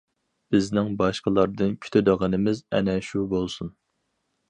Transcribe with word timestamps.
بىزنىڭ 0.55 0.89
باشقىلاردىن 1.01 1.77
كۈتىدىغىنىمىز 1.85 2.65
ئەنە 2.79 2.99
شۇ 3.13 3.27
بولسۇن. 3.37 3.75